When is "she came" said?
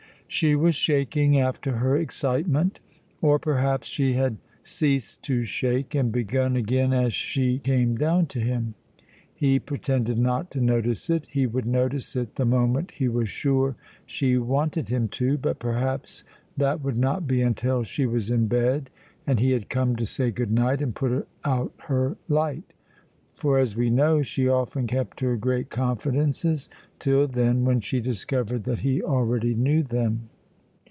7.13-7.97